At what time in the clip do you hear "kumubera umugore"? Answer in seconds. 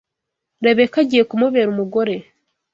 1.29-2.15